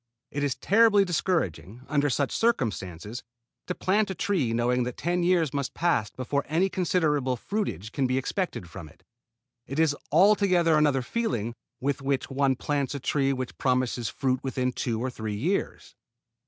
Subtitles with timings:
[0.31, 3.21] It is terribly discouraging, under such circumstances,
[3.67, 8.07] to plant a tree knowing that ten years must pass before any considerable fruitage can
[8.07, 9.03] be expected from it.
[9.67, 14.71] It is altogether another feeling with which one plants a tree which promises fruit within
[14.71, 15.93] two or three years.